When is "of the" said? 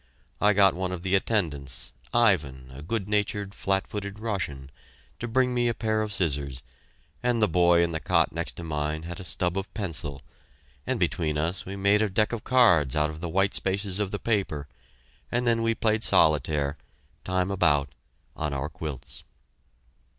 0.91-1.13, 13.11-13.29, 13.99-14.17